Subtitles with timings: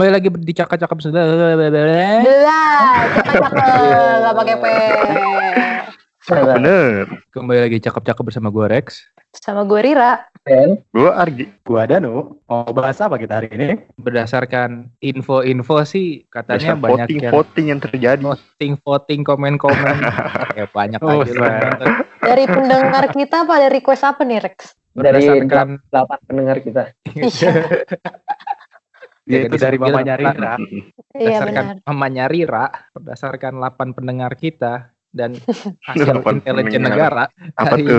[0.00, 1.22] kembali lagi di cakap-cakap sudah.
[1.28, 2.88] Belah,
[3.20, 4.64] cakep-cakep, gak pakai P.
[6.24, 7.04] Bener.
[7.28, 9.04] Kembali lagi cakap-cakap bersama gue Rex.
[9.36, 10.24] Sama gue Rira.
[10.40, 11.52] Dan Gue Argi.
[11.68, 12.40] gua Danu.
[12.48, 13.76] Mau bahas apa kita hari ini?
[14.00, 18.22] Berdasarkan info-info sih katanya Biasa banyak voting yang voting yang terjadi.
[18.24, 19.96] voting voting komen-komen
[20.56, 21.76] ya banyak Oh, aja lah.
[22.24, 24.72] Dari pendengar kita apa ada request apa nih Rex?
[24.96, 26.82] Dari Berdasarkan delapan pendengar kita.
[29.30, 30.54] Ya, Itu jadi dari mamanya Rira.
[31.14, 31.86] iya berdasarkan benar.
[31.86, 34.72] mamanya Rira, berdasarkan 8 pendengar kita
[35.10, 35.34] dan
[35.90, 37.82] hasil intelijen negara Apa tuh?
[37.82, 37.90] ini.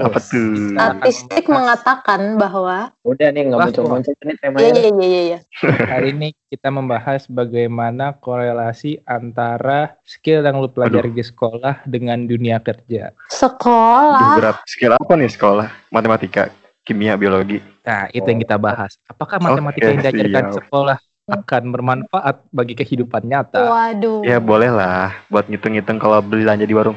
[0.00, 0.48] Apa tuh?
[0.68, 4.68] Statistik mengatakan bahwa Udah nih nggak muncul-muncul nih iya temanya.
[4.70, 5.20] iya iya iya.
[5.24, 5.38] iya.
[5.86, 12.60] Hari ini kita membahas bagaimana korelasi antara skill yang lu pelajari di sekolah dengan dunia
[12.60, 13.12] kerja.
[13.12, 14.36] Aduh, Sekolah.
[14.36, 14.56] berat.
[14.64, 15.68] Skill apa nih sekolah?
[15.88, 16.52] Matematika,
[16.88, 17.60] kimia, biologi.
[17.84, 18.96] Nah, itu yang kita bahas.
[19.04, 20.56] Apakah matematika Oke, yang diajarkan siap.
[20.64, 23.60] sekolah akan bermanfaat bagi kehidupan nyata?
[23.68, 24.24] Waduh.
[24.24, 26.96] Ya boleh lah buat ngitung-ngitung kalau belanja di warung.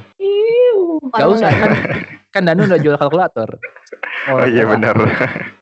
[1.12, 1.72] Gak Kalau usah kan,
[2.32, 3.60] kan Danu udah jual kalkulator.
[4.32, 4.96] Oh, iya benar.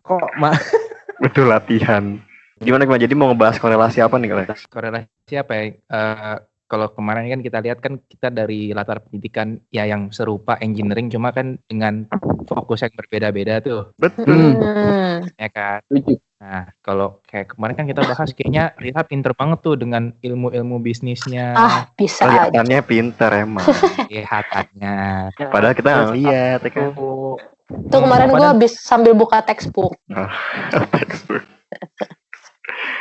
[0.06, 0.54] Kok ma
[1.26, 2.22] Betul latihan.
[2.62, 3.02] Gimana gimana?
[3.02, 4.48] Jadi mau ngebahas korelasi apa nih kalian?
[4.70, 5.64] korelasi apa ya?
[5.74, 6.36] Eh,
[6.70, 11.34] kalau kemarin kan kita lihat kan kita dari latar pendidikan ya yang serupa engineering cuma
[11.34, 12.06] kan dengan
[12.50, 14.58] fokus yang berbeda-beda tuh, Betul.
[14.58, 15.30] Hmm.
[15.38, 15.86] ya kan?
[16.40, 21.52] Nah, kalau kayak kemarin kan kita bahas kayaknya Rita pinter banget tuh dengan ilmu-ilmu bisnisnya,
[21.52, 22.48] Ah bisa aja.
[22.48, 23.66] Kelihatannya pinter emang.
[24.10, 24.98] kesehatannya.
[25.36, 26.90] Padahal kita nggak lihat ya kan.
[27.70, 29.94] Tuh kemarin gue habis sambil buka textbook.
[30.96, 31.44] Textbook.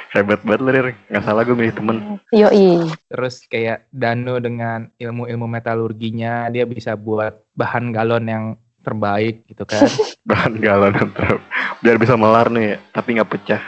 [0.09, 0.89] Hebat banget lu, Rir.
[1.13, 1.97] Nggak salah gue milih temen.
[2.33, 2.89] Yoi.
[3.13, 8.45] Terus kayak Danu dengan ilmu-ilmu metalurginya dia bisa buat bahan galon yang
[8.81, 9.85] terbaik gitu kan.
[10.29, 11.41] Bahan galon terus.
[11.79, 13.63] Biar bisa melar nih, ya, tapi nggak pecah.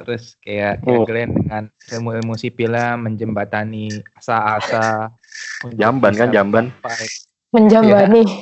[0.00, 1.04] Terus kayak Oh.
[1.04, 5.08] ya Glenn dengan ilmu-ilmu sipilnya menjembatani asa-asa.
[5.80, 6.72] Jamban kan, jamban.
[7.50, 8.22] Menjambani.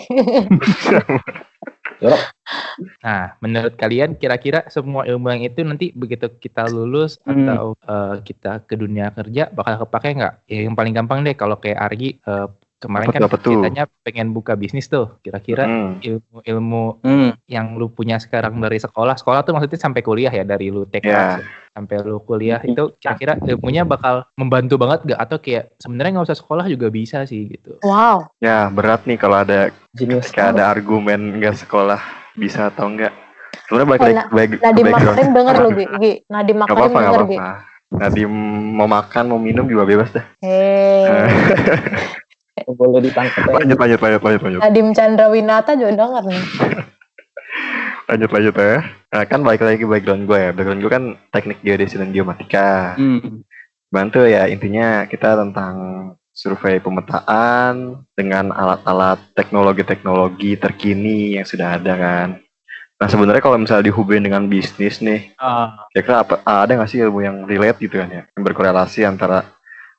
[3.02, 7.42] Nah, menurut kalian kira-kira semua ilmu yang itu nanti begitu kita lulus Hmm.
[7.44, 10.34] atau eh, kita ke dunia kerja bakal kepake nggak?
[10.46, 12.46] Ya, yang paling gampang deh kalau kayak Argi eh,
[12.78, 13.50] kemarin Apa kan tuh, apa tuh?
[13.52, 15.18] ceritanya pengen buka bisnis tuh.
[15.18, 15.98] Kira-kira Hmm.
[15.98, 17.30] ilmu-ilmu Hmm.
[17.44, 21.04] yang lu punya sekarang dari sekolah, sekolah tuh maksudnya sampai kuliah ya dari lu TK
[21.04, 21.42] Ya.
[21.68, 26.38] sampai lu kuliah itu kira-kira ilmunya bakal membantu banget gak atau kayak sebenarnya nggak usah
[26.38, 27.78] sekolah juga bisa sih gitu.
[27.80, 28.30] Wow.
[28.38, 30.30] Ya berat nih kalau ada Jenius.
[30.30, 31.98] kayak ada argumen nggak sekolah
[32.34, 33.10] bisa atau enggak.
[33.64, 35.06] Sebenarnya balik Oh, ke Nadim background.
[35.12, 35.84] Makarim denger lo, Gi.
[36.24, 37.38] Gak Makarim denger, Gi.
[37.88, 38.32] Nadim
[38.74, 40.24] mau makan, mau minum juga bebas deh.
[40.40, 41.08] Hei.
[42.68, 43.52] Boleh ditangkap ya.
[43.64, 44.60] lanjut, lanjut, lanjut, lanjut, lanjut.
[44.60, 46.42] Nadim Chandra Winata juga denger nih.
[48.08, 48.76] Lanjut, lanjut ya.
[49.12, 50.50] Nah, kan balik lagi ke background gue ya.
[50.52, 52.96] Background gue kan teknik geodesi dan geomatika.
[52.96, 53.44] Hmm.
[53.88, 55.76] Bantu ya intinya kita tentang
[56.32, 62.28] survei pemetaan dengan alat-alat teknologi-teknologi terkini yang sudah ada kan.
[62.98, 67.22] Nah sebenarnya kalau misalnya dihubungin dengan bisnis nih, Ah, kira-kira apa ada nggak sih ilmu
[67.22, 69.46] yang relate gitu kan ya, yang berkorelasi antara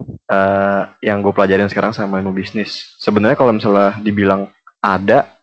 [0.08, 2.96] eh, yang gue pelajarin sekarang sama ilmu bisnis.
[3.00, 5.40] Sebenarnya kalau misalnya dibilang ada,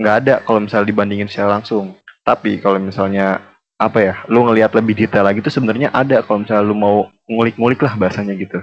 [0.00, 1.96] nggak ada kalau misalnya dibandingin secara langsung.
[2.24, 3.40] Tapi kalau misalnya
[3.78, 6.96] apa ya, lu ngelihat lebih detail lagi tuh sebenarnya ada kalau misalnya lu mau
[7.30, 8.58] ngulik-ngulik lah bahasanya gitu.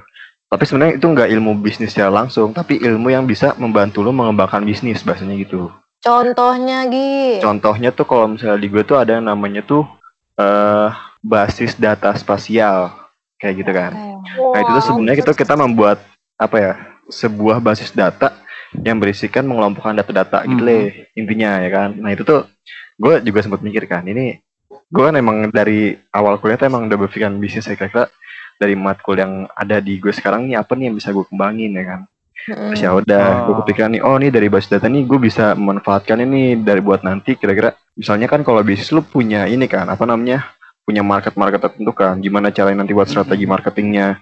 [0.45, 4.62] Tapi sebenarnya itu nggak ilmu bisnis secara langsung, tapi ilmu yang bisa membantu lu mengembangkan
[4.62, 5.73] bisnis bahasanya gitu.
[6.06, 7.41] Contohnya, Gi.
[7.41, 9.89] Contohnya tuh kalau misalnya di gue tuh ada yang namanya tuh
[10.38, 10.89] eh
[11.25, 13.05] basis data spasial
[13.35, 13.91] kayak gitu kan.
[14.25, 16.00] Nah itu tuh sebenarnya kita kita membuat
[16.35, 16.72] apa ya
[17.07, 18.34] sebuah basis data
[18.78, 20.68] yang berisikan mengelompokkan data-data gitu Mhm.
[20.68, 21.90] leh intinya ya kan.
[21.95, 22.47] Nah itu tuh
[22.95, 24.40] gue juga sempat mikir kan ini
[24.85, 28.07] gue kan emang dari awal kuliah tuh emang udah berpikiran bisnis ya kira-kira
[28.56, 31.84] dari matkul yang ada di gue sekarang nih apa nih yang bisa gue kembangin ya
[31.85, 32.01] kan.
[32.45, 33.57] Terus ya udah, gue Oh.
[33.63, 37.33] kepikiran nih, oh nih dari basis data nih gue bisa memanfaatkan ini dari buat nanti
[37.33, 40.55] kira-kira misalnya kan kalau bisnis lu punya ini kan apa namanya
[40.86, 44.22] punya market-market tertentu kan, gimana caranya nanti buat strategi marketingnya,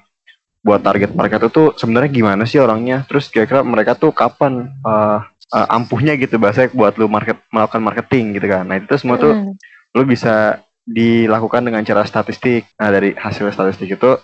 [0.64, 5.20] buat target market itu sebenarnya gimana sih orangnya, terus kira-kira mereka tuh kapan eh,
[5.54, 9.36] eh, ampuhnya gitu bahasa buat lu market melakukan marketing gitu kan, nah itu semua tuh
[9.36, 9.54] Mm.
[9.94, 12.68] lu bisa dilakukan dengan cara statistik.
[12.76, 14.20] Nah dari hasil statistik itu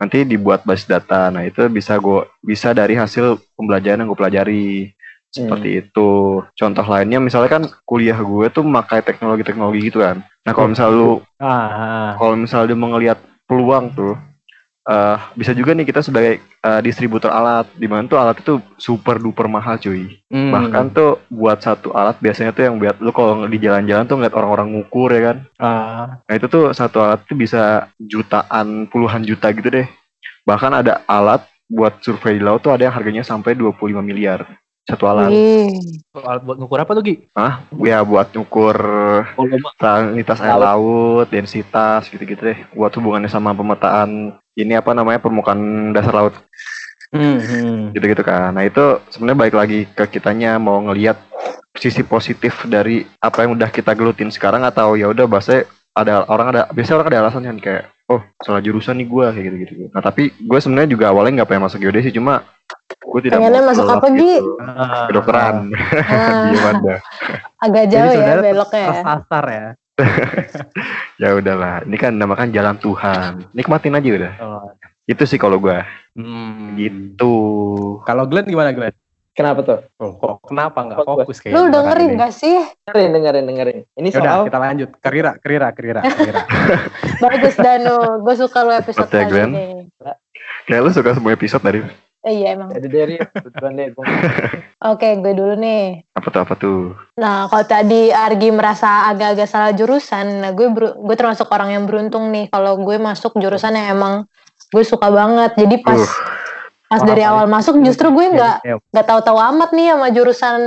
[0.00, 1.30] nanti dibuat basis data.
[1.30, 4.66] Nah itu bisa gue bisa dari hasil pembelajaran yang gue pelajari
[5.30, 6.42] seperti itu.
[6.58, 10.26] Contoh lainnya misalnya kan kuliah gue tuh memakai teknologi-teknologi gitu kan.
[10.46, 14.16] Nah kalau misal lu ah, kalau misal dia mau ngelihat peluang tuh
[14.88, 17.68] eh, bisa juga nih kita sebagai eh, distributor alat.
[17.76, 20.20] Di mana tuh alat itu super duper mahal cuy.
[20.30, 20.54] Hmm.
[20.54, 24.34] bahkan tuh buat satu alat biasanya tuh yang buat lu kalau di jalan-jalan tuh ngeliat
[24.36, 25.36] orang-orang ngukur ya kan?
[25.60, 29.86] Ah, nah itu tuh satu alat tuh bisa jutaan puluhan juta gitu deh.
[30.48, 34.42] Bahkan ada alat buat survei di laut tuh ada yang harganya sampai 25 miliar
[34.90, 35.70] satu alat Wih.
[36.12, 37.14] alat buat ngukur apa tuh Gi?
[37.32, 38.76] ah ya buat ngukur
[39.38, 39.70] Volume.
[39.78, 42.58] salinitas air laut, densitas gitu-gitu deh.
[42.74, 46.34] Buat hubungannya sama pemetaan ini apa namanya permukaan dasar laut
[47.10, 47.90] Hmm.
[47.90, 48.54] gitu-gitu kan.
[48.54, 48.78] Nah itu
[49.10, 51.18] sebenarnya balik lagi ke kitanya mau ngelihat
[51.74, 56.54] sisi positif dari apa yang udah kita gelutin sekarang atau ya udah bahasa ada orang
[56.54, 59.90] ada biasanya orang ada alasan kan kayak oh salah jurusan nih gua kayak gitu-gitu.
[59.90, 62.46] Nah tapi gue sebenarnya juga awalnya nggak pengen masuk geodesi cuma
[63.00, 64.18] gue tidak Pengennya mau masuk apa, Gi?
[64.20, 64.52] gitu.
[64.60, 65.06] Ah.
[65.08, 65.54] Kedokteran.
[66.04, 66.94] Ah, Gimana?
[67.58, 68.90] agak Jadi jauh ya beloknya ya.
[68.92, 69.66] Tersasar ya.
[71.20, 71.84] Ya udahlah.
[71.84, 73.44] Ini kan namakan jalan Tuhan.
[73.52, 74.32] Nikmatin aja udah.
[74.40, 74.72] Oh.
[75.04, 75.84] Itu sih kalau gua.
[76.16, 76.76] Hmm.
[76.76, 77.32] Gitu.
[78.02, 78.96] Kalau Glenn gimana Glenn?
[79.30, 79.80] Kenapa tuh?
[79.96, 82.20] Oh, kok kenapa nggak fokus kayak Lu dengerin tadi?
[82.20, 82.56] gak sih?
[82.84, 83.78] Dengerin, dengerin, dengerin.
[83.94, 84.90] Ini Ya udah soal kita lanjut.
[84.98, 86.40] Kerira, kerira, kerira, kerira.
[87.22, 89.50] Bagus Danu, gue suka lu episode ya, kali Glenn?
[89.52, 89.66] ini.
[90.66, 91.80] Kayak lu suka semua episode dari
[92.20, 92.68] Eh, iya emang.
[92.68, 93.88] jadi dari tujuan deh.
[94.92, 96.04] Oke, gue dulu nih.
[96.12, 96.92] apa tuh apa tuh?
[97.16, 102.28] Nah, kalau tadi Argi merasa agak-agak salah jurusan, nah gue gue termasuk orang yang beruntung
[102.28, 104.14] nih kalau gue masuk jurusan yang emang
[104.68, 105.56] gue suka banget.
[105.56, 106.12] Jadi pas Uh.
[106.90, 110.60] pas dari awal masuk justru gue nggak Ya, nggak tahu-tahu amat nih sama jurusan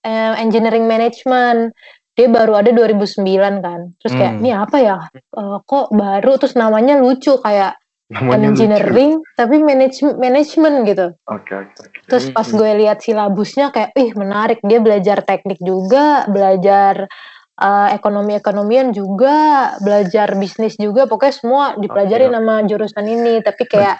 [0.00, 1.74] eh, engineering management.
[2.14, 3.90] Dia baru ada 2009 kan.
[3.98, 4.40] Terus kayak, Hmm.
[4.40, 4.96] ini apa ya?
[5.10, 7.74] Eh, kok baru terus namanya lucu kayak
[8.12, 8.68] Namanya lucu.
[8.68, 11.06] engineering tapi management management gitu.
[11.24, 11.72] Oke oke.
[11.72, 11.98] oke.
[12.04, 14.60] Terus pas gue lihat silabusnya kayak, ih menarik.
[14.60, 17.08] Dia belajar teknik juga, belajar
[17.56, 21.08] eh, ekonomi-ekonomian juga, belajar bisnis juga.
[21.08, 22.34] Pokoknya semua dipelajari Oke.
[22.36, 23.40] nama jurusan ini.
[23.40, 23.96] Tapi kayak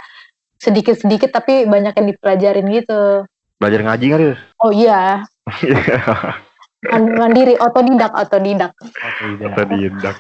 [0.61, 3.25] sedikit-sedikit tapi banyak yang dipelajarin gitu.
[3.61, 4.37] Belajar ngaji nggak dia?
[4.61, 5.25] Oh iya,
[6.93, 8.73] man- mandiri, otodidak, otodidak.
[8.77, 10.17] Atau diindak.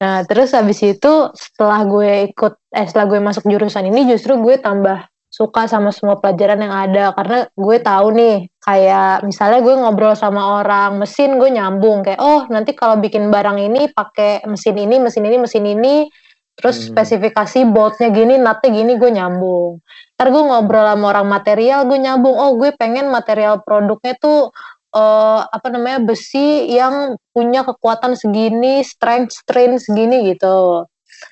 [0.00, 4.56] Nah, terus habis itu setelah gue ikut, eh setelah gue masuk jurusan ini justru gue
[4.56, 7.12] tambah suka sama semua pelajaran yang ada.
[7.12, 12.00] Karena gue tahu nih kayak misalnya gue ngobrol sama orang mesin gue nyambung.
[12.02, 16.08] Kayak oh nanti kalau bikin barang ini pakai mesin ini mesin ini mesin ini.
[16.56, 16.96] Terus Hmm.
[16.96, 19.80] spesifikasi boltnya gini nutnya gini gue nyambung.
[20.16, 22.36] Ntar gue ngobrol sama orang material gue nyambung.
[22.36, 24.48] Oh gue pengen material produknya tuh
[24.94, 30.86] eh, apa namanya besi yang punya kekuatan segini strength strain segini gitu.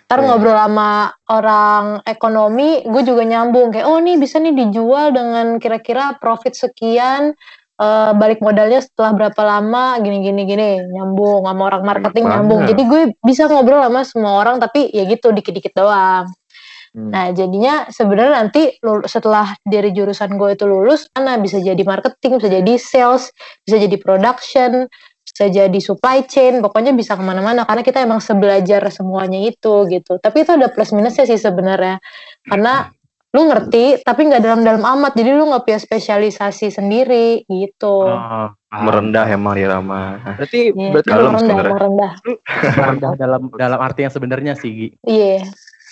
[0.08, 0.26] Ntar Oke.
[0.28, 6.20] ngobrol sama orang ekonomi gue juga nyambung kayak oh nih bisa nih dijual dengan kira-kira
[6.20, 7.32] profit sekian
[7.80, 10.70] eh, balik modalnya setelah berapa lama gini gini gini.
[10.92, 12.60] Nyambung sama orang marketing nyambung.
[12.68, 16.28] Jadi gue bisa ngobrol sama semua orang tapi ya gitu dikit-dikit doang
[16.96, 17.12] Hmm.
[17.12, 18.62] Nah, jadinya sebenarnya nanti
[19.04, 23.28] setelah dari jurusan gue itu lulus, Ana bisa jadi marketing, bisa jadi sales,
[23.64, 24.88] bisa jadi production,
[25.28, 30.16] bisa jadi supply chain, pokoknya bisa ke mana-mana karena kita emang sebelajar semuanya itu gitu.
[30.18, 32.00] Tapi itu ada plus minusnya sih sebenarnya,
[32.48, 32.88] karena
[33.36, 38.08] lu ngerti tapi nggak dalam-dalam amat, jadi lu nggak punya spesialisasi sendiri gitu.
[38.08, 38.48] Oh.
[38.68, 40.20] Merendah emang dia Rama.
[40.20, 41.64] Iya, Berarti berarti dalam lu rendah, sebenarnya.
[41.64, 42.12] emang rendah.
[42.76, 44.92] Rendah dalam dalam arti yang sebenarnya sih.
[45.08, 45.48] Iya,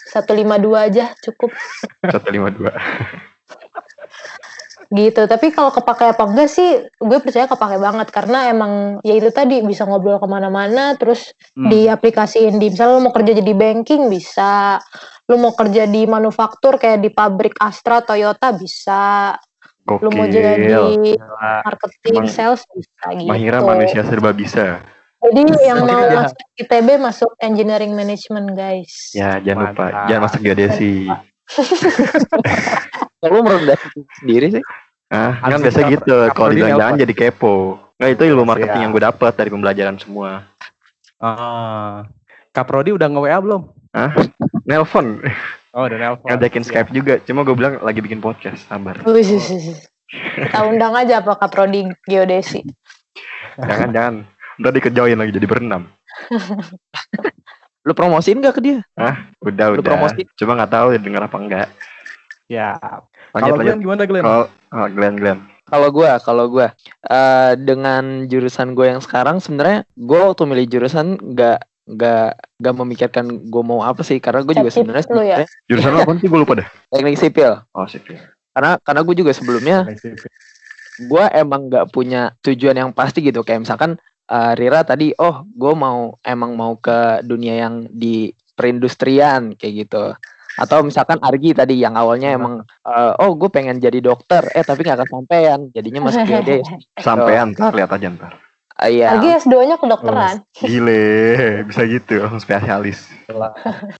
[0.06, 1.50] 152 aja cukup.
[2.06, 2.70] 152.
[4.86, 9.34] gitu tapi kalau kepake apa enggak sih gue percaya kepake banget karena emang ya itu
[9.34, 11.74] tadi bisa ngobrol ke mana-mana terus Hmm.
[11.74, 14.78] diaplikasiin di misalnya lo mau kerja jadi banking bisa
[15.26, 19.34] lo mau kerja di manufaktur kayak di pabrik Astra Toyota bisa
[19.86, 21.18] lo mau jadi Gokil.
[21.66, 24.86] marketing Emang sales bisa gitu Mahira manusia serba bisa.
[25.18, 26.16] Jadi yang mau Iya.
[26.22, 30.06] masuk ITB masuk engineering management guys Ya jangan lupa, Mantap.
[30.06, 30.94] jangan masuk geodesi.
[33.26, 33.78] lu merendah
[34.18, 34.64] sendiri sih.
[35.08, 36.14] Ah, kan biasa gitu.
[36.30, 37.02] Kalau jalan-jalan di-help.
[37.02, 37.54] jadi kepo.
[37.96, 38.82] Nggak itu ilmu marketing Siap.
[38.82, 40.30] yang gue dapat dari pembelajaran semua.
[41.16, 42.04] Ah.
[42.50, 43.62] Kak Prodi udah nge-WA belum?
[44.64, 45.20] Nelpon,
[45.70, 46.26] Oh, udah nelpon.
[46.28, 46.70] ngajakin Siap.
[46.84, 47.14] Skype juga.
[47.22, 49.00] Cuma gue bilang lagi bikin podcast, sabar.
[49.02, 49.76] Wih.
[50.06, 52.62] kita undang aja apa Prodi Geodesi
[53.58, 54.22] Jangan,
[54.56, 55.88] Udah dikejoin lagi jadi berenam.
[57.86, 58.78] Lu promosiin gak ke dia?
[59.44, 59.84] Udah, Lu udah.
[59.84, 60.26] promosi.
[60.34, 61.68] Cuma nggak tahu dia denger apa enggak.
[62.46, 62.74] Ya.
[63.30, 63.58] Kalau.
[63.58, 64.24] Glenn gimana Glenn?
[64.24, 65.38] Kalau oh, Glenn, Glenn.
[65.66, 66.70] Kalau gua, kalau gua
[67.10, 72.26] eh, dengan jurusan gue yang sekarang sebenarnya gua waktu milih jurusan nggak nggak
[72.58, 75.36] nggak memikirkan gue mau apa sih karena gue juga sebenarnya ya?
[75.70, 76.26] Jurusan apa sih?
[76.26, 76.68] Gue lupa dah.
[76.90, 78.18] teknik sipil Oh, sipil.
[78.50, 79.86] karena karena gue juga sebelumnya
[81.06, 85.72] gue emang nggak punya tujuan yang pasti gitu kayak misalkan eh, Rira tadi oh gue
[85.74, 90.04] mau emang mau ke dunia yang di perindustrian kayak gitu
[90.56, 94.88] Atau misalkan Argi tadi yang awalnya emang eh, oh gue pengen jadi dokter, eh tapi
[94.88, 96.50] nggak kesampaian, jadinya masuk IOD.
[96.96, 98.32] Sampean ntar lihat aja ntar.
[98.76, 99.16] Ah, Iya.
[99.16, 100.44] Lagi S2-nya kedokteran.
[100.52, 101.04] Gile,
[101.68, 103.08] bisa gitu spesialis.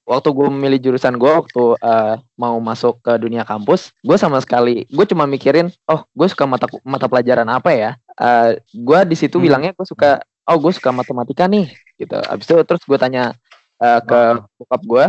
[0.04, 4.84] waktu gue memilih jurusan gue waktu eh, mau masuk ke dunia kampus, gue sama sekali
[4.88, 7.90] gue cuma mikirin, oh gue suka mata mata pelajaran apa ya?
[8.16, 9.44] Eh gue di situ Hmm.
[9.44, 12.16] bilangnya gue suka, oh gue suka matematika nih, gitu.
[12.16, 13.36] Abis itu terus gue tanya
[13.76, 14.20] eh, ke
[14.56, 15.04] bokap gue,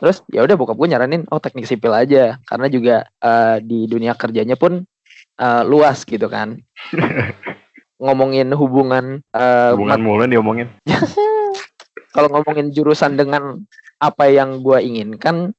[0.00, 4.16] terus ya udah bokap gue nyaranin, oh teknik sipil aja, karena juga eh, di dunia
[4.16, 4.80] kerjanya pun
[5.36, 6.56] eh, luas gitu kan.
[8.02, 10.68] Ngomongin hubungan, eh, Hubungan mulu nih diomongin.
[12.14, 13.62] kalau ngomongin jurusan dengan
[13.98, 15.52] apa yang gue inginkan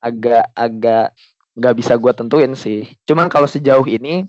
[0.00, 1.12] agak-agak
[1.58, 2.88] nggak bisa gue tentuin sih.
[3.04, 4.24] Cuman kalau sejauh ini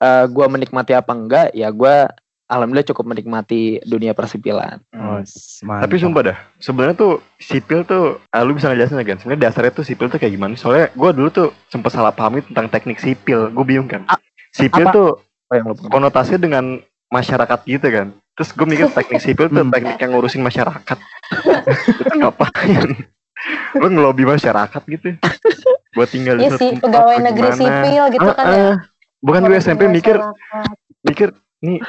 [0.00, 1.94] eh gue menikmati apa enggak ya gue
[2.46, 4.82] alhamdulillah cukup menikmati dunia persipilan.
[4.90, 5.22] Oh,
[5.62, 5.86] mantap.
[5.86, 9.16] Tapi sumpah dah, sebenarnya tuh sipil tuh, ah, lu bisa ngejelasin kan?
[9.16, 10.58] Sebenarnya dasarnya tuh sipil tuh kayak gimana?
[10.58, 14.02] Soalnya gue dulu tuh sempet salah pahami tentang teknik sipil, gue bingung kan.
[14.04, 14.18] A-
[14.50, 14.90] Sipil apa?
[14.90, 15.08] tuh
[15.46, 15.90] Oh, yang lu paham.
[15.90, 16.64] konotasinya dengan
[17.06, 18.06] masyarakat gitu kan.
[18.34, 19.70] Terus gue mikir teknik sipil tuh Hmm.
[19.70, 20.98] teknik yang ngurusin masyarakat.
[21.92, 22.82] itu ngapain?
[23.74, 25.06] lu ngelobi masyarakat gitu?
[25.92, 27.62] Buat tinggal di suatu sih, pegawai negeri gimana?
[27.62, 28.54] sipil gitu Ah, kan ah.
[28.54, 28.72] ya.
[29.20, 30.74] Bukan gue SMP mikir masyarakat.
[31.04, 31.28] mikir
[31.60, 31.80] nih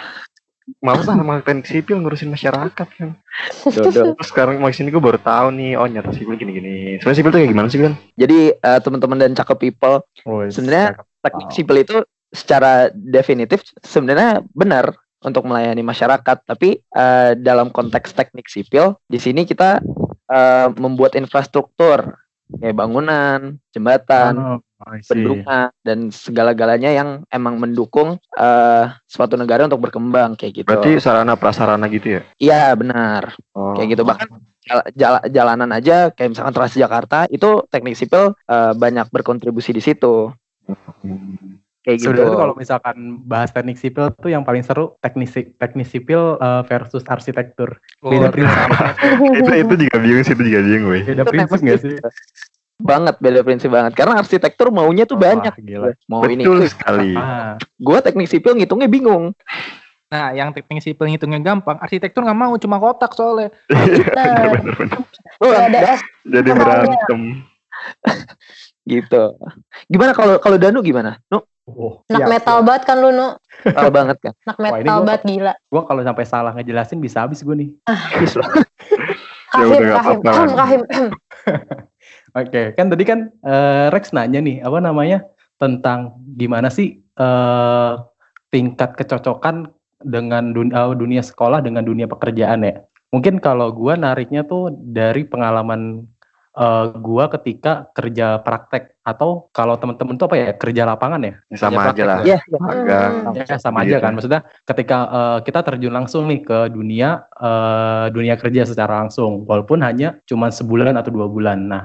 [0.79, 3.09] males ah sama teknik sipil ngurusin masyarakat kan.
[3.65, 4.15] Dodo.
[4.15, 6.99] Terus sekarang mau sini gue baru tahu nih, oh nyata sipil gini-gini.
[7.01, 7.93] Sebenarnya sipil tuh kayak gimana sih kan?
[8.15, 11.55] Jadi eh, teman-teman dan cakep people Oh, sebenarnya teknik Wow.
[11.55, 11.97] sipil itu
[12.31, 16.37] secara definitif sebenarnya benar untuk melayani masyarakat.
[16.47, 19.81] Tapi eh, dalam konteks teknik sipil di sini kita
[20.31, 22.15] eh, membuat infrastruktur
[22.51, 24.57] kayak bangunan, jembatan, Oh,
[25.07, 30.67] Bendungan dan segala-galanya yang emang mendukung eh, suatu negara untuk berkembang kayak gitu.
[30.69, 32.21] Berarti sarana prasarana gitu ya?
[32.37, 33.75] Iya benar Oh.
[33.77, 34.27] kayak gitu bahkan
[34.63, 40.33] jala- jala- jalanan aja kayak misalkan Transjakarta itu teknik sipil eh, banyak berkontribusi di situ
[41.81, 42.13] kayak gitu.
[42.13, 42.95] Sebenarnya kalau misalkan
[43.25, 47.81] bahas teknik sipil tuh yang paling seru teknik si- teknik sipil uh, versus arsitektur.
[48.05, 48.69] Beda Oh, prinsip.
[49.41, 50.99] itu itu juga bingung sih, itu juga bingung gue.
[51.09, 51.95] Beda Itu prinsip memang nggak sih?
[52.81, 55.93] Banget beda prinsip banget karena arsitektur maunya tuh Wah, banyak gila.
[56.09, 57.13] mau ini Betul sekali.
[57.21, 59.31] Ah, gue teknik sipil ngitungnya bingung
[60.11, 63.47] Nah, yang teknik sipil ngitungnya gampang, arsitektur nggak mau cuma kotak soalnya.
[64.17, 64.99] Nah, bener, bener.
[65.39, 65.95] oh, nggak ada
[66.27, 67.21] Jadi berantem.
[68.91, 69.23] gitu
[69.87, 72.65] gimana kalau kalau Danu gimana nu oh, anak siap, metal siap.
[72.67, 73.27] banget kan lu nu
[73.61, 77.45] tahu banget kan ini metal gua- banget gila Gua kalau sampai salah ngejelasin bisa habis
[77.45, 77.69] gue nih.
[78.19, 78.49] Bis lah.
[79.51, 81.11] Ya kahim udah,
[82.31, 85.27] Oke, kan tadi kan eh, Rex nanya nih, apa namanya
[85.59, 87.93] tentang gimana sih eh,
[88.51, 89.67] tingkat kecocokan
[90.01, 92.81] dengan dunia, dunia sekolah dengan dunia pekerjaan ya.
[93.11, 96.07] Mungkin kalau gua nariknya tuh dari pengalaman
[96.55, 101.33] eh, gua ketika kerja praktek atau kalau temen-temen tuh apa ya kerja lapangan ya.
[101.59, 102.19] Sama aja lah.
[102.23, 103.13] Iya, Magang.
[103.27, 103.35] Hmm.
[103.35, 103.91] Ya sama Gitu.
[103.91, 104.11] aja kan.
[104.15, 109.83] Maksudnya ketika eh, kita terjun langsung nih ke dunia eh, dunia kerja secara langsung, walaupun
[109.83, 111.67] hanya cuma sebulan atau dua bulan.
[111.67, 111.83] Nah,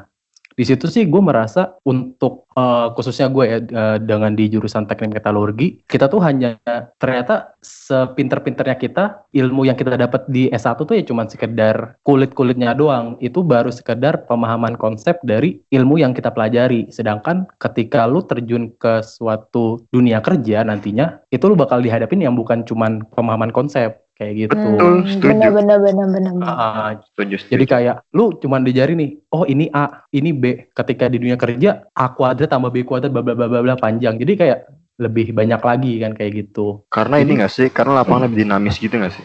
[0.56, 5.20] di situ sih gue merasa untuk eh, khususnya gue ya eh, dengan di jurusan teknik
[5.20, 6.56] metalurgi, kita tuh hanya
[6.96, 9.04] ternyata sepinter-pinternya kita
[9.36, 13.20] ilmu yang kita dapat di S1 tuh ya cuma sekedar kulit-kulitnya doang.
[13.20, 16.88] Itu baru sekedar pemahaman konsep dari ilmu yang kita pelajari.
[16.88, 22.64] Sedangkan ketika lu terjun ke suatu dunia kerja nantinya, itu lu bakal dihadapin yang bukan
[22.64, 24.56] cuman pemahaman konsep kayak gitu.
[24.56, 25.28] Betul, setuju.
[25.28, 26.49] bener bener bener bener bener.
[26.49, 27.52] Ah, Setuju, setuju.
[27.52, 30.73] jadi kayak lu cuman dijari nih, oh ini A, ini B.
[30.73, 34.16] Ketika di dunia kerja A kuadrat tambah B kuadrat bla bla bla bla panjang.
[34.16, 34.58] Jadi kayak
[34.96, 36.88] lebih banyak lagi kan kayak gitu.
[36.88, 37.68] Karena ini gak sih?
[37.68, 39.25] Karena lapangan lebih dinamis gitu gak sih?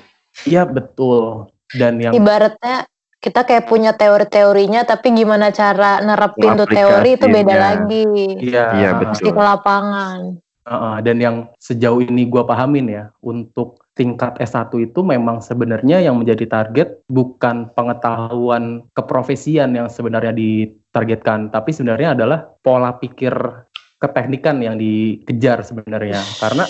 [0.51, 1.47] Iya betul.
[1.71, 2.83] Dan yang ibaratnya
[3.21, 8.03] kita kayak punya teori-teorinya tapi gimana cara nerapin tuh teori itu beda lagi
[8.41, 9.37] iya Iya, pasti betul.
[9.37, 10.19] ke lapangan
[10.61, 16.17] Heeh, dan yang sejauh ini gua pahamin ya, untuk tingkat S1 itu memang sebenarnya yang
[16.17, 23.29] menjadi target bukan pengetahuan keprofesian yang sebenarnya ditargetkan, tapi sebenarnya adalah pola pikir
[24.01, 26.17] keteknikan yang dikejar sebenarnya.
[26.41, 26.65] Karena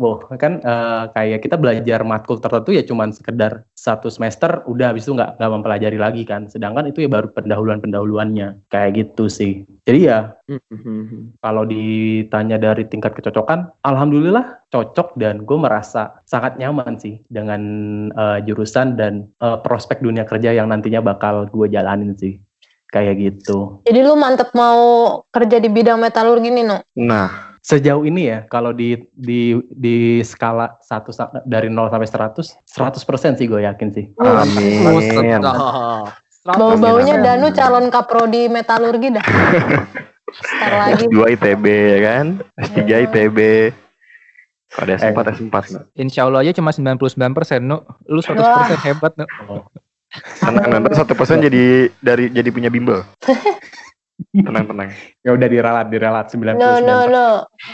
[0.00, 5.08] Wow, kan eh, kayak kita belajar matkul tertentu ya cuman sekedar satu semester, udah habis
[5.08, 6.52] itu nggak nggak mempelajari lagi kan.
[6.52, 9.64] Sedangkan itu ya baru pendahuluan-pendahuluannya, kayak gitu sih.
[9.88, 11.40] Jadi ya Mhm.
[11.40, 17.60] kalau ditanya dari tingkat kecocokan, alhamdulillah cocok dan gue merasa sangat nyaman sih dengan
[18.12, 22.36] eh, jurusan dan eh, prospek dunia kerja yang nantinya bakal gue jalanin sih,
[22.92, 23.80] kayak gitu.
[23.86, 24.78] jadi lu mantep mau
[25.30, 30.80] kerja di bidang metalurgi nih no Nah, Sejauh ini ya, kalau di di di skala
[30.80, 34.04] satu sa- dari 0 sampai 100, 100% sih gue yakin sih.
[34.16, 35.44] amin.
[35.44, 36.08] Oh,
[36.40, 37.44] Bau-baunya Amin, amin.
[37.44, 39.24] Danu calon kaprodi metalurgi dah.
[40.56, 41.04] Ntar lagi.
[41.04, 42.26] S2 ITB ya kan
[42.56, 42.96] S3 Iya.
[43.04, 43.38] ITB
[44.70, 45.78] kalau ada S4 S4 no.
[45.92, 46.96] Insya Allah aja cuma 99
[47.34, 47.84] persen, nu.
[48.06, 49.26] Lu 100 persen hebat, nu.
[50.40, 53.06] tenang nanti satu persen jadi dari jadi punya bimbel
[54.34, 54.88] tenang tenang
[55.26, 56.56] Ya udah diralat, diralat 99.
[56.56, 57.26] No, no, no.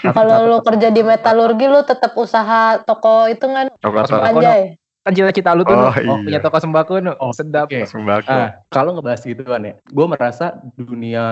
[0.02, 4.74] Kalau lu kerja di metalurgi lu tetap usaha toko itu kan Toko Sembako, anjay.
[5.06, 5.94] Kan cita-cita lu tuh, Oh.
[5.94, 6.42] Oh, punya iya.
[6.42, 7.14] toko sembako, nu.
[7.22, 7.70] Oh, Sedap.
[7.70, 7.86] oke.
[7.86, 11.24] sembako Ah, kalau ngebahas gitu kan ya, gue merasa dunia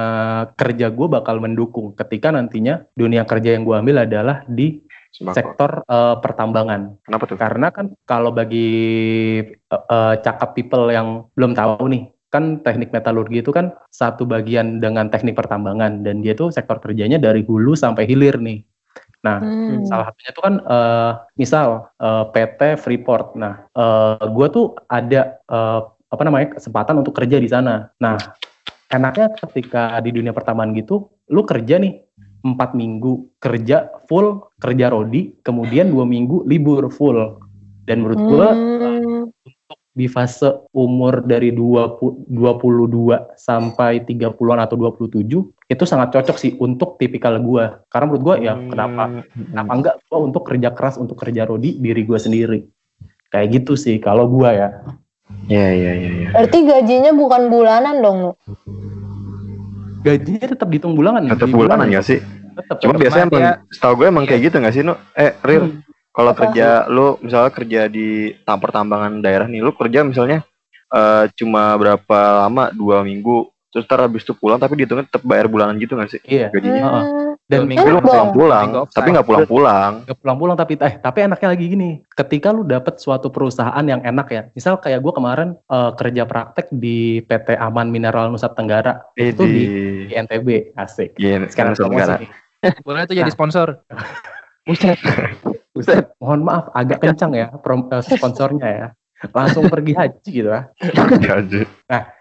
[0.54, 4.78] kerja gue bakal mendukung ketika nantinya dunia kerja yang gue ambil adalah di
[5.10, 7.02] sembako sektor eh, pertambangan.
[7.02, 8.70] kenapa tuh Karena kan kalau bagi
[9.42, 14.82] eh, eh, cakap people yang belum tahu nih, kan teknik metalurgi itu kan satu bagian
[14.82, 18.66] dengan teknik pertambangan dan dia tuh sektor kerjanya dari hulu sampai hilir nih.
[19.22, 19.86] Nah, Hmm.
[19.86, 21.68] salah satunya itu kan eh, misal
[22.02, 23.38] eh, PT Freeport.
[23.38, 23.70] Nah,
[24.20, 27.88] gue tuh ada eh, apa namanya kesempatan untuk kerja di sana.
[28.02, 28.18] Nah,
[28.90, 32.02] enaknya ketika di dunia pertambangan gitu, lu kerja nih
[32.44, 37.40] empat minggu kerja full kerja rodi, kemudian dua minggu libur full.
[37.84, 38.73] Dan menurut gue Hmm.
[39.94, 45.22] Di fase umur dari 20, 22 sampai 30-an atau 27
[45.70, 47.78] itu sangat cocok sih untuk tipikal gua.
[47.86, 52.02] Karena menurut gua ya kenapa kenapa enggak gua untuk kerja keras untuk kerja rodi diri
[52.02, 52.66] gua sendiri.
[53.30, 54.68] Kayak gitu sih kalau gua ya.
[55.46, 56.10] Iya iya iya.
[56.10, 56.28] iya.
[56.34, 58.32] Berarti gajinya bukan bulanan dong, Nu.
[60.04, 61.30] Gajinya tetap dihitung bulanan.
[61.32, 62.20] Tetap bulanan ya sih.
[62.58, 62.76] Tetap.
[62.82, 63.02] Cuma tetap.
[63.08, 64.94] biasanya emang, setahu gue emang kayak gitu gak sih nu?
[65.16, 65.70] Eh real.
[65.70, 65.93] Hmm.
[66.14, 66.46] Kalau Apa?
[66.46, 70.46] kerja lu misalnya kerja di tam- pertambangan daerah nih, lu kerja misalnya
[70.94, 75.50] eh, cuma berapa lama dua minggu, terus ntar habis itu pulang tapi dihitungnya tetap bayar
[75.50, 76.54] bulanan gitu gak sih Iya.
[76.54, 76.82] gajinya?
[76.86, 77.22] Hmm.
[77.44, 79.92] Dan Minggu lu nggak pulang-pulang, tapi nggak pulang-pulang.
[80.08, 84.26] Gak pulang-pulang tapi eh tapi enaknya lagi gini ketika lu dapet suatu perusahaan yang enak
[84.32, 89.36] ya misal kayak gue kemarin eh, kerja praktek di PT Aman Mineral Nusa Tenggara Eh
[89.36, 89.60] Itu di,
[90.08, 92.16] di NTB asik Iya, sekarang Nusa Tenggara.
[92.80, 93.82] Boleh tuh jadi sponsor.
[94.64, 94.96] Buset.
[95.74, 96.14] Buset.
[96.16, 98.88] mohon maaf agak kencang ya prom- eh, sponsornya ya
[99.26, 100.68] langsung pergi haji gitu ya
[101.16, 101.64] Gaji.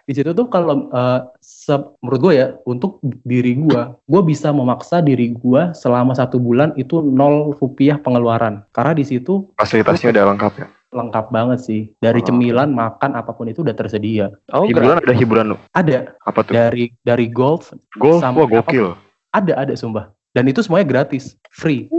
[0.04, 5.00] di situ tuh kalau eh, se- menurut gue ya untuk diri gue gue bisa memaksa
[5.00, 10.54] diri gue selama satu bulan itu nol rupiah pengeluaran karena di situ Fasilitasnya udah lengkap
[10.56, 10.68] ya.
[10.92, 12.26] lengkap banget sih dari Oh.
[12.26, 15.58] cemilan makan apa pun itu udah tersedia Oh, Hiburan ada hiburan lu.
[15.72, 16.54] ada Apa tuh?
[16.54, 18.94] dari dari golf Golf, sampai wah gokil.
[19.30, 21.90] ada ada sumpah dan itu semuanya gratis free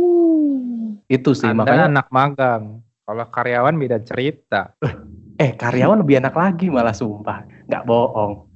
[1.08, 2.62] itu sih Anda makanya anak magang.
[3.04, 4.72] Kalau karyawan beda cerita.
[5.42, 8.46] eh karyawan lebih enak lagi malah sumpah nggak bohong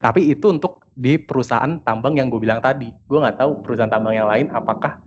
[0.00, 4.16] tapi itu untuk di perusahaan tambang yang gue bilang tadi gue nggak tahu perusahaan tambang
[4.16, 5.04] yang lain apakah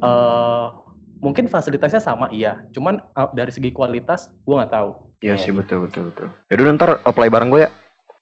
[0.00, 0.66] eh
[1.20, 5.84] mungkin fasilitasnya sama iya cuman eh, dari segi kualitas gue nggak tahu Iya sih betul
[5.84, 6.32] betul betul.
[6.48, 7.70] Yaudah ntar apply bareng gue ya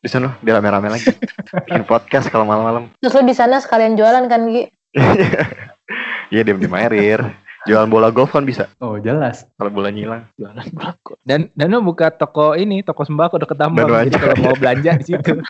[0.03, 1.15] di sana biar rame-rame lagi.
[1.71, 2.91] Bikin podcast kalau malam-malam.
[2.99, 4.67] Terus lu di sana sekalian jualan kan, Gi?
[6.35, 7.23] Iya diem diem air.
[7.67, 8.71] Jualan bola golf kan bisa.
[8.79, 10.23] oh jelas Kalau bola nyilang.
[10.39, 11.19] Jualan belakang.
[11.27, 13.89] Dan dan lu buka toko ini, toko sembako deket tambang.
[13.91, 14.19] Baru Jadi aja.
[14.23, 15.33] kalau mau belanja di situ.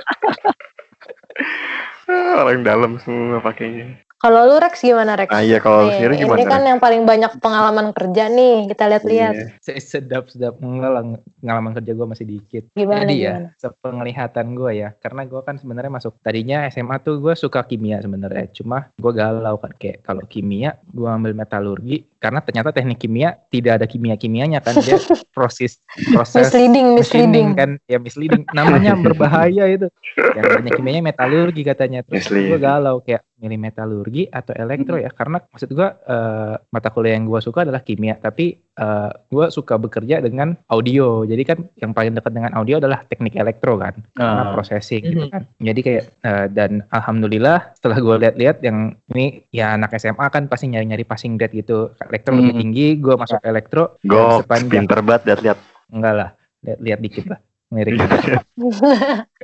[2.40, 4.08] Orang dalam semua pakainya.
[4.18, 5.31] Kalau lu Rex gimana, Rex?
[5.31, 6.42] Ah iya kalau sendiri gimana?
[6.42, 9.35] ini kan yang paling banyak pengalaman kerja nih, kita lihat-lihat.
[9.38, 9.78] Iya.
[9.78, 11.02] sedap sedap enggak lah
[11.38, 13.48] pengalaman kerja gue masih dikit Gimana, jadi gimana?
[13.52, 18.00] ya sepenglihatan gue ya karena gue kan sebenarnya masuk tadinya SMA tuh gue suka kimia
[18.02, 23.38] sebenarnya cuma gue galau kan kayak kalau kimia gue ambil metalurgi karena ternyata teknik kimia
[23.52, 24.98] tidak ada kimia kimianya kan dia
[25.37, 25.78] proses
[26.11, 27.48] proses Misleading, misleading.
[27.54, 33.22] kan ya misleading namanya berbahaya itu yang banyak kimianya metalurgi katanya terus gue galau kayak
[33.38, 35.09] milih metalurgi atau elektro ya.
[35.09, 38.14] Karena maksud gue eh, mata kuliah yang gue suka adalah kimia.
[38.14, 41.22] Tapi eh, gue suka bekerja dengan audio.
[41.22, 43.94] Jadi kan yang paling dekat dengan audio adalah teknik elektro kan.
[44.12, 44.53] Karena Ah.
[44.53, 45.46] processing gitu kan.
[45.59, 50.66] Jadi kayak eh, dan alhamdulillah setelah gue lihat-lihat yang ini ya anak SMA kan pasti
[50.66, 51.94] nyari-nyari passing grade gitu.
[52.03, 52.62] Elektro lebih Hmm.
[52.66, 55.59] tinggi gue masuk elektro sepanjang pinter banget lihat lihat.
[55.88, 57.38] enggak lah lihat lihat dikit lah.
[57.68, 57.92] Ngiri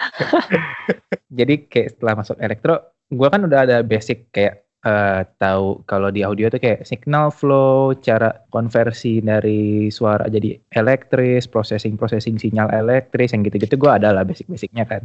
[1.38, 2.74] jadi kayak setelah masuk elektro
[3.10, 4.54] gue kan udah ada basic kayak
[4.86, 11.44] eh, tahu kalau di audio tuh kayak signal flow cara konversi dari suara jadi elektris
[11.50, 13.74] processing processing sinyal elektris yang gitu-gitu.
[13.76, 15.02] Gue ada lah basic-basicnya kan.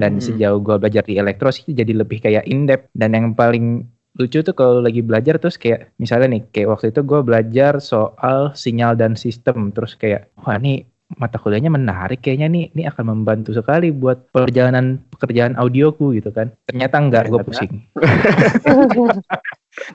[0.00, 0.22] Dan Hmm.
[0.22, 3.84] sejauh gue belajar di elektro sih jadi lebih kayak in depth dan yang paling
[4.18, 8.54] lucu tuh kalau lagi belajar terus kayak misalnya nih kayak waktu itu gue belajar soal
[8.54, 9.70] sinyal dan sistem.
[9.74, 10.86] Terus kayak wah ini
[11.18, 16.54] mata kuliahnya menarik kayaknya nih ini akan membantu sekali buat perjalanan pekerjaan audioku gitu kan
[16.70, 17.82] ternyata enggak gue pusing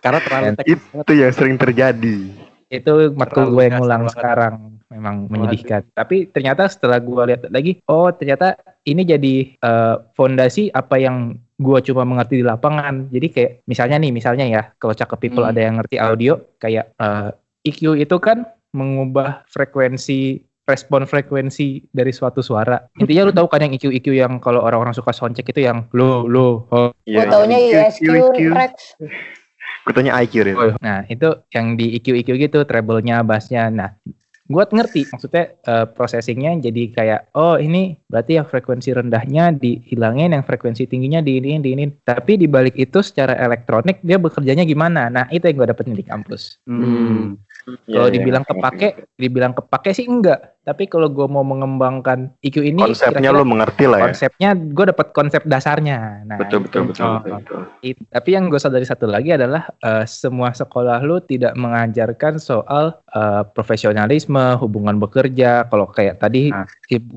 [0.04, 0.82] karena terlalu teknis.
[0.91, 2.17] Itu yang sering terjadi.
[2.65, 5.86] itu matkul gue yang ngulang sekarang memang menyedihkan.
[5.93, 11.82] Tapi ternyata setelah gua lihat lagi, oh ternyata ini jadi eh, fondasi apa yang gua
[11.84, 13.12] cuma mengerti di lapangan.
[13.13, 15.54] Jadi kayak misalnya nih, misalnya ya, kalau cakep people Hmm.
[15.54, 22.41] ada yang ngerti audio, kayak eh, EQ itu kan mengubah frekuensi respon frekuensi dari suatu
[22.41, 22.82] suara.
[22.97, 26.25] Intinya lu tahu kan yang EQ EQ yang kalau orang-orang suka soundcheck itu yang lo
[26.25, 26.89] lo ho.
[27.06, 28.10] Iya, Gue taunya ISQ,
[28.54, 28.75] Rex.
[29.86, 30.73] Gue tanya IQ ya.
[30.82, 33.69] Nah, itu yang di EQ EQ gitu, treble-nya, bass-nya.
[33.69, 33.93] Nah,
[34.45, 40.45] gua ngerti maksudnya eh, processingnya jadi kayak oh ini berarti yang frekuensi rendahnya dihilangin yang
[40.45, 45.49] frekuensi tingginya diinin diinin tapi di balik itu secara elektronik dia bekerjanya gimana nah itu
[45.49, 47.41] yang gue dapetin di kampus Hmm.
[47.65, 52.34] Iya, kalau iya, dibilang ngerti, kepake dibilang kepake sih enggak tapi kalau gue mau mengembangkan
[52.41, 54.06] EQ ini Konsepnya lo mengerti lah ya.
[54.10, 57.34] konsepnya gue dapet konsep dasarnya nah Betul betul betul betul.
[57.41, 57.62] betul.
[57.82, 63.01] It- tapi yang gue sadari satu lagi adalah eh, semua sekolah lu tidak mengajarkan soal
[63.13, 65.65] eh, profesionalisme, hubungan bekerja.
[65.65, 66.69] Kalau kayak tadi Nah.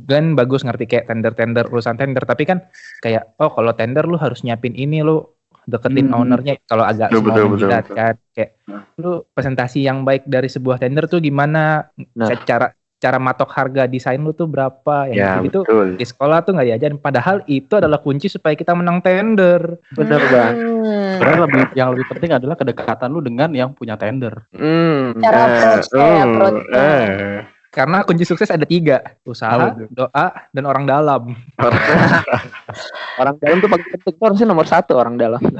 [0.08, 2.64] Kan bagus ngerti kayak tender-tender urusan tender, tapi kan
[3.04, 5.20] kayak oh kalau tender lu harus nyiapin ini lu
[5.68, 6.18] deketin Hmm.
[6.18, 7.94] ownernya kalau agak Betul, semua betul, menjilat betul.
[7.94, 8.82] kan kayak Nah.
[8.96, 12.32] lu presentasi yang baik dari sebuah tender tuh gimana Nah.
[12.42, 15.94] cara cara matok harga desain lu tuh berapa Ya yang gitu betul.
[15.94, 20.54] di sekolah tuh nggak diajarin padahal itu adalah kunci supaya kita menang tender Bener banget.
[20.56, 21.14] Hmm.
[21.14, 24.50] Sebenarnya lebih yang lebih penting adalah kedekatan lu dengan yang punya tender.
[24.50, 25.14] Hmm.
[25.16, 26.74] Cara Eh, approach-nya ya, oh, approach-nya.
[26.74, 27.38] eh.
[27.68, 31.36] Karena kunci sukses ada tiga usaha doa dan orang dalam
[33.18, 35.42] Orang dalam tuh paling penting harusnya nomor satu orang dalam.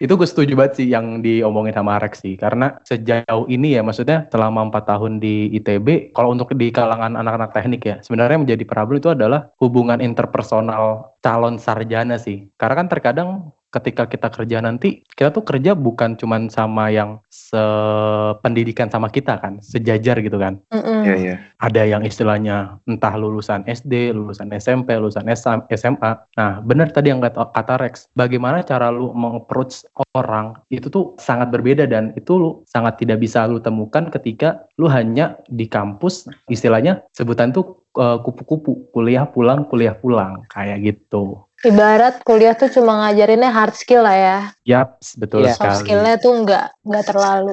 [0.00, 2.32] Itu gue setuju banget sih yang diomongin sama Rex sih.
[2.40, 7.52] Karena sejauh ini ya maksudnya selama empat tahun di ITB, kalau untuk di kalangan anak-anak
[7.52, 12.48] teknik ya, sebenarnya menjadi problem itu adalah hubungan interpersonal calon sarjana sih.
[12.56, 18.90] Karena kan terkadang ketika kita kerja nanti, kita tuh kerja bukan cuman sama yang sependidikan
[18.90, 20.58] sama kita kan, sejajar gitu kan.
[20.74, 21.06] Mm-mm.
[21.06, 21.36] Iya iya.
[21.62, 26.12] ada yang istilahnya entah lulusan SD, lulusan SMP, lulusan SM SMA.
[26.34, 29.86] Nah, benar tadi yang kata, kata Rex, bagaimana cara lu meng-approach
[30.18, 34.90] orang itu tuh sangat berbeda dan itu lu sangat tidak bisa lu temukan ketika lu
[34.90, 41.49] hanya di kampus istilahnya sebutan tuh eh, kupu-kupu, kuliah pulang, kuliah pulang kayak gitu.
[41.60, 44.38] Ibarat kuliah tuh cuma ngajarinnya hard skill lah ya.
[44.64, 45.44] Yaps, betul.
[45.44, 45.80] Soft sekali.
[45.84, 47.52] skillnya tuh nggak nggak terlalu.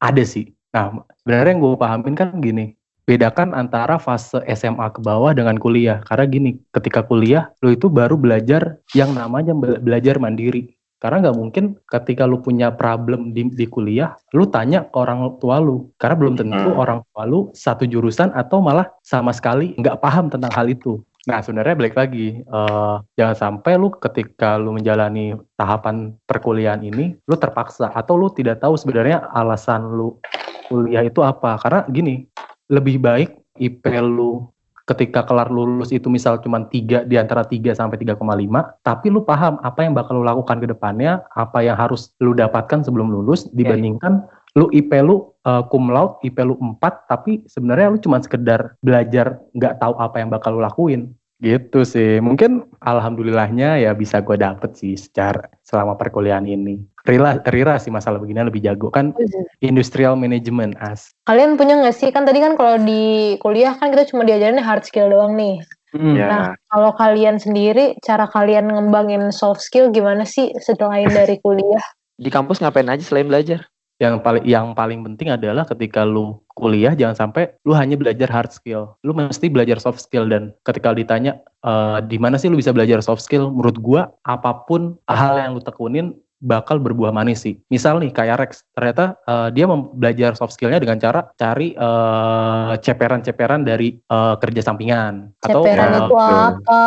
[0.00, 0.48] Ada sih.
[0.72, 2.72] Nah, sebenarnya yang gue pahamin kan gini,
[3.04, 6.00] bedakan antara fase SMA ke bawah dengan kuliah.
[6.08, 10.72] Karena gini, ketika kuliah, lu itu baru belajar yang namanya be- belajar mandiri.
[10.96, 15.58] Karena nggak mungkin ketika lu punya problem di, di kuliah, lu tanya ke orang tua
[15.58, 15.90] lu.
[15.98, 16.78] Karena belum tentu Hmm.
[16.78, 21.02] orang tua lu satu jurusan atau malah sama sekali nggak paham tentang hal itu.
[21.22, 27.36] Nah, sebenarnya balik lagi, eh, jangan sampai lu ketika lu menjalani tahapan perkuliahan ini, lu
[27.38, 30.18] terpaksa atau lu tidak tahu sebenarnya alasan lu
[30.66, 31.62] kuliah itu apa.
[31.62, 32.26] Karena gini,
[32.66, 33.30] lebih baik
[33.62, 34.50] IP lu
[34.82, 39.62] ketika kelar lulus itu misal cuma 3 di antara 3 sampai 3,5, tapi lu paham
[39.62, 44.26] apa yang bakal lu lakukan ke depannya, apa yang harus lu dapatkan sebelum lulus dibandingkan
[44.52, 49.40] lu IP lu uh, cum laude, IP lu 4, tapi sebenarnya lu cuma sekedar belajar
[49.56, 51.12] nggak tahu apa yang bakal lu lakuin.
[51.42, 52.22] Gitu sih.
[52.22, 56.78] Mungkin alhamdulillahnya ya bisa gue dapet sih secara selama perkuliahan ini.
[57.02, 59.10] Rira, Rira sih masalah begini lebih jago kan
[59.58, 61.10] industrial management as.
[61.26, 64.86] Kalian punya nggak sih kan tadi kan kalau di kuliah kan kita cuma diajarin hard
[64.86, 65.58] skill doang nih.
[65.92, 66.26] Ya.
[66.30, 71.84] Nah, kalau kalian sendiri, cara kalian ngembangin soft skill gimana sih selain dari kuliah?
[72.16, 73.71] Di kampus ngapain aja selain belajar?
[74.02, 78.50] Yang paling yang paling penting adalah ketika lu kuliah jangan sampai lu hanya belajar hard
[78.50, 78.98] skill.
[79.06, 82.98] Lu mesti belajar soft skill dan ketika ditanya eh, di mana sih lu bisa belajar
[82.98, 83.54] soft skill?
[83.54, 87.54] Menurut gua apa pun hal yang lu tekunin bakal berbuah manis sih.
[87.70, 93.62] Misal nih kayak Rex ternyata eh, dia belajar soft skillnya dengan cara cari eh, ceperan-ceperan
[93.62, 95.30] dari eh, kerja sampingan.
[95.46, 96.18] Atau Ceperan eh, itu betul.
[96.18, 96.82] apa?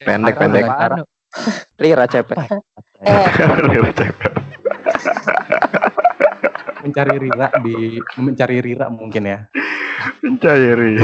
[0.00, 1.04] Pendek dengan cara-
[1.76, 2.38] Rira cepet.
[6.94, 7.74] Mencari rira di
[8.22, 9.38] mencari rira mungkin ya
[10.38, 10.94] Cairi.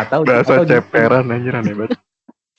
[0.00, 0.80] atau Bahasa atau gitu.
[0.80, 2.00] ceperan anjir aneh banget.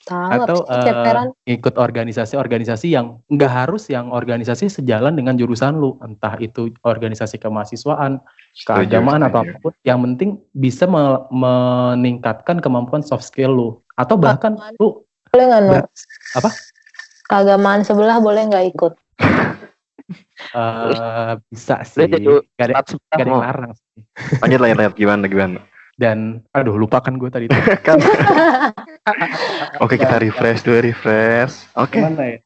[0.06, 6.70] atau eh, ikut organisasi-organisasi yang nggak harus yang organisasi sejalan dengan jurusan lu entah itu
[6.82, 8.18] organisasi kemahasiswaan
[8.66, 14.54] keagamaan atau apa pun yang penting bisa me- meningkatkan kemampuan soft skill lu atau bahkan
[14.58, 14.78] Keagamaan.
[14.78, 14.88] lu
[15.32, 15.86] Boleh nggak,
[16.38, 16.50] apa?
[17.30, 18.92] Keagamaan sebelah boleh nggak ikut?
[20.54, 24.02] eh, bisa sih jadi gak ada, gak ada yang larang sih.
[24.40, 25.60] Lanjut lanjut lanjut gimana gimana.
[26.00, 27.46] dan aduh lupa kan gue tadi
[27.86, 28.00] kan.
[29.84, 31.68] Oke kita refresh dulu refresh.
[31.76, 32.00] Oke.
[32.00, 32.38] Gimana ya?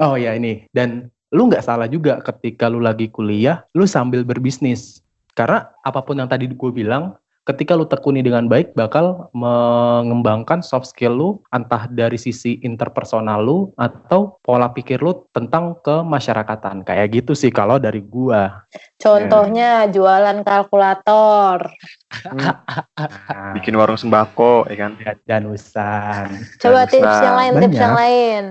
[0.00, 5.02] Oh ya ini dan lu nggak salah juga ketika lu lagi kuliah, lu sambil berbisnis.
[5.34, 10.88] Karena apa pun yang tadi gue bilang, ketika lu tekuni dengan baik bakal mengembangkan soft
[10.88, 16.82] skill lu entah dari sisi interpersonal lu atau pola pikir lu tentang kemasyarakatan.
[16.88, 18.64] Kayak gitu sih kalau dari gua.
[18.96, 21.68] Contohnya jualan kalkulator.
[22.32, 22.56] Nah,
[23.56, 24.92] Bikin warung sembako, ya kan?
[25.28, 26.40] Dan usan.
[26.58, 27.24] Coba Dan tips bisa.
[27.24, 27.84] yang lain, tips Banyak.
[27.84, 28.44] yang lain.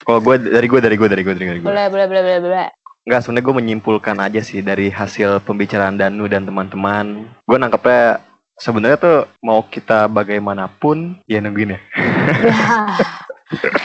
[0.00, 1.68] Kalau gue dari gue dari gue dari gue dari gue.
[1.68, 2.68] Boleh, boleh, boleh, boleh, boleh.
[3.10, 7.26] Enggak, sebenarnya gue menyimpulkan aja sih dari hasil pembicaraan Danu dan teman-teman.
[7.42, 8.22] Gue nangkepnya
[8.54, 11.80] sebenarnya tuh mau kita bagaimanapun ya nungguin ya.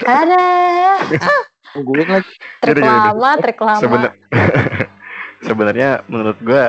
[0.21, 0.45] Ada.
[1.73, 2.29] Tungguin lagi.
[2.61, 3.13] Trik Yaudah, yaudah.
[3.17, 3.81] lama, trik lama.
[3.81, 4.17] Sebenar-
[5.49, 6.63] sebenarnya menurut gue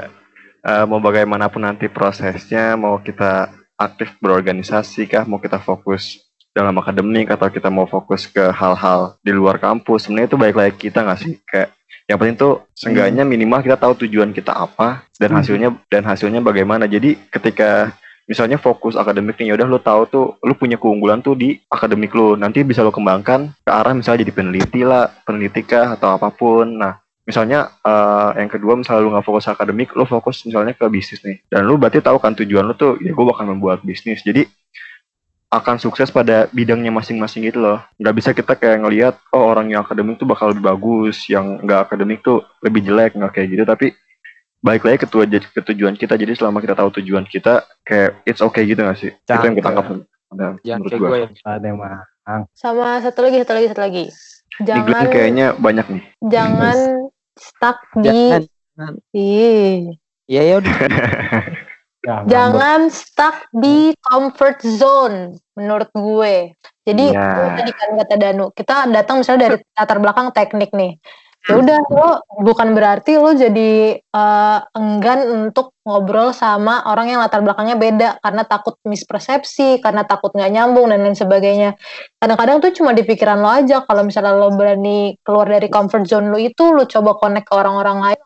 [0.64, 6.24] eh, mau bagaimanapun nanti prosesnya, mau kita aktif berorganisasi kah, mau kita fokus
[6.56, 10.72] dalam akademik atau kita mau fokus ke hal-hal di luar kampus, sebenarnya itu baik lagi
[10.88, 11.36] kita nggak sih?
[11.44, 11.75] Kayak
[12.06, 15.38] yang penting tuh seenggaknya minimal kita tahu tujuan kita apa dan Hmm.
[15.42, 16.86] hasilnya dan hasilnya bagaimana.
[16.86, 17.90] Jadi ketika
[18.26, 22.38] misalnya fokus akademik nih, udah lu tahu tuh lu punya keunggulan tuh di akademik lu.
[22.38, 26.78] Nanti bisa lu kembangkan ke arah misalnya jadi peneliti lah, peneliti kah atau apa pun.
[26.78, 31.22] Nah, misalnya eh, yang kedua misalnya lu nggak fokus akademik, lu fokus misalnya ke bisnis
[31.26, 31.42] nih.
[31.50, 34.22] Dan lu berarti tahu kan tujuan lu tuh ya gue bakal membuat bisnis.
[34.22, 34.46] Jadi
[35.46, 37.78] akan sukses pada bidangnya masing-masing gitu loh.
[38.02, 41.86] Nggak bisa kita kayak ngelihat oh orang yang akademik tuh bakal lebih bagus, yang nggak
[41.86, 43.62] akademik tuh lebih jelek, nggak kayak gitu.
[43.62, 43.86] Tapi
[44.58, 46.18] baik lagi ke, tujuan- ke tujuan kita.
[46.18, 49.10] Jadi selama kita tahu tujuan kita, kayak it's okay gitu nggak sih?
[49.14, 49.64] Itu yang Cakep.
[49.64, 49.84] tangkap.
[50.34, 51.08] Nah, Jangan menurut kayak gue.
[51.08, 51.54] gue ya.
[51.62, 52.02] Emang.
[52.58, 54.04] Sama satu lagi, satu lagi, satu lagi.
[54.66, 56.02] Jangan, kayaknya banyak nih.
[56.26, 56.76] jangan
[57.38, 58.42] stuck di, Jangan.
[60.26, 60.74] Iya ya udah.
[62.06, 66.54] Ya, jangan stuck di comfort zone menurut gue.
[66.86, 70.94] Jadi itu tadi kan kata Danu, kita datang misalnya dari latar belakang teknik nih.
[71.46, 77.42] Ya udah lo bukan berarti lo jadi eh, enggan untuk ngobrol sama orang yang latar
[77.42, 81.74] belakangnya beda karena takut mispersepsi, karena takut nggak nyambung dan lain sebagainya.
[82.22, 86.30] Kadang-kadang tuh cuma di pikiran lo aja kalau misalnya lo berani keluar dari comfort zone
[86.30, 88.22] lo itu lo coba connect ke orang-orang lain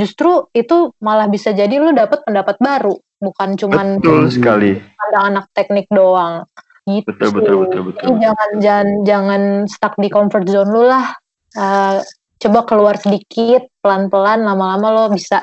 [0.00, 4.80] justru itu malah bisa jadi lo dapet pendapat baru bukan cuman Betul sekali.
[4.96, 6.42] pandang anak teknik doang
[6.82, 7.32] gitu Betul, sih.
[7.36, 8.02] betul, betul, betul.
[8.02, 11.06] Jadi jangan jangan jangan stuck di comfort zone lu lah
[11.50, 11.98] Eh,
[12.38, 15.42] coba keluar sedikit pelan-pelan lama-lama lo bisa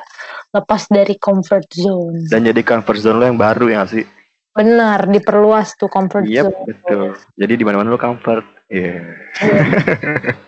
[0.50, 4.04] lepas dari comfort zone Dan jadi comfort zone lo yang baru ya sih?
[4.50, 7.14] benar diperluas tuh comfort Yep, zone betul.
[7.36, 8.44] Jadi di mana-mana lo comfort.
[8.68, 9.00] Iya.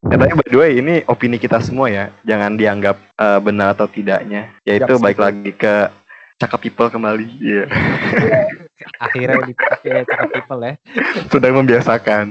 [0.00, 2.08] Ya, tapi by the way, ini opini kita semua ya.
[2.24, 4.56] Jangan dianggap eh, benar atau tidaknya.
[4.64, 5.92] Yaitu Yap, baik lagi ke
[6.36, 7.28] cakap people kembali.
[7.36, 7.64] Iya.
[9.04, 10.72] Akhirnya dipakai cakap people ya.
[11.28, 12.26] Sedang membiasakan.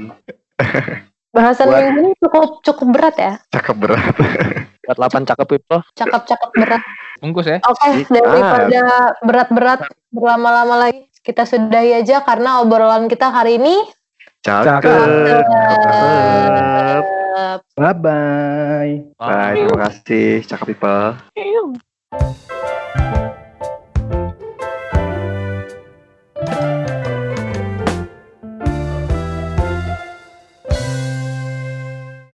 [1.30, 4.14] bahasan Buat- minggu ini cukup cukup berat ya Cakap berat.
[4.90, 5.80] Buat 8 cakep people.
[5.94, 6.82] cakap-cakap berat
[7.22, 7.62] Bungkus ya.
[7.62, 8.10] oke Sikat.
[8.10, 8.82] daripada
[9.22, 9.80] berat-berat
[10.10, 13.78] berlama-lama lagi kita sudahi aja karena obrolan kita hari ini
[14.40, 14.80] Cakep.
[14.80, 15.44] Cakep.
[15.84, 17.04] Cakep.
[17.76, 18.92] Bye bye.
[19.20, 19.28] Bye.
[19.28, 19.52] Bye.
[19.52, 20.28] Terima kasih.
[20.48, 21.20] Cakep people.